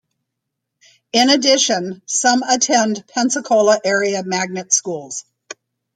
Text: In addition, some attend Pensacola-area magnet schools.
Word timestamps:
In 1.13 1.29
addition, 1.29 2.01
some 2.07 2.41
attend 2.41 3.05
Pensacola-area 3.07 4.23
magnet 4.23 4.73
schools. 4.73 5.25